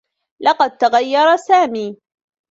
لقد 0.41 0.77
تغيّر 0.77 1.35
سامي. 1.37 1.97